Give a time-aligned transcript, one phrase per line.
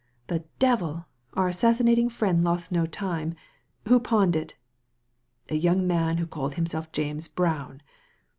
[0.11, 1.03] '*" The devil 1
[1.35, 3.35] Our assassinating friend lost no time.
[3.87, 4.55] Who pawned it?"
[5.51, 7.83] "A young man who called himself James Brown."